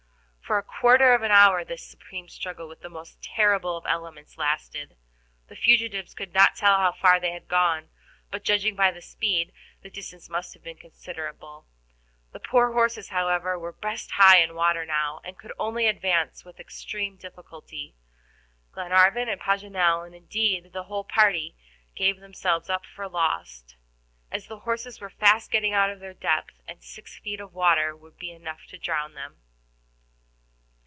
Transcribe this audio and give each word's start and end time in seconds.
For 0.51 0.57
a 0.57 0.63
quarter 0.63 1.13
of 1.13 1.21
an 1.21 1.31
hour 1.31 1.63
this 1.63 1.81
supreme 1.81 2.27
struggle 2.27 2.67
with 2.67 2.81
the 2.81 2.89
most 2.89 3.23
terrible 3.23 3.77
of 3.77 3.85
elements 3.85 4.37
lasted. 4.37 4.97
The 5.47 5.55
fugitives 5.55 6.13
could 6.13 6.33
not 6.33 6.57
tell 6.57 6.75
how 6.75 6.91
far 6.91 7.21
they 7.21 7.31
had 7.31 7.47
gone, 7.47 7.87
but, 8.29 8.43
judging 8.43 8.75
by 8.75 8.91
the 8.91 9.01
speed, 9.01 9.53
the 9.81 9.89
distance 9.89 10.27
must 10.27 10.53
have 10.53 10.61
been 10.61 10.75
considerable. 10.75 11.67
The 12.33 12.41
poor 12.41 12.73
horses, 12.73 13.07
however, 13.07 13.57
were 13.57 13.71
breast 13.71 14.11
high 14.11 14.39
in 14.39 14.53
water 14.53 14.85
now, 14.85 15.21
and 15.23 15.37
could 15.37 15.53
only 15.57 15.87
advance 15.87 16.43
with 16.43 16.59
extreme 16.59 17.15
difficulty. 17.15 17.95
Glenarvan 18.73 19.29
and 19.29 19.39
Paganel, 19.39 20.05
and, 20.05 20.13
indeed, 20.13 20.73
the 20.73 20.83
whole 20.83 21.05
party, 21.05 21.55
gave 21.95 22.19
themselves 22.19 22.69
up 22.69 22.85
for 22.85 23.07
lost, 23.07 23.77
as 24.29 24.47
the 24.47 24.59
horses 24.59 24.99
were 24.99 25.09
fast 25.09 25.49
getting 25.49 25.71
out 25.71 25.89
of 25.89 26.01
their 26.01 26.13
depth, 26.13 26.59
and 26.67 26.83
six 26.83 27.17
feet 27.19 27.39
of 27.39 27.53
water 27.53 27.95
would 27.95 28.17
be 28.19 28.31
enough 28.33 28.65
to 28.67 28.77
drown 28.77 29.13
them. 29.13 29.37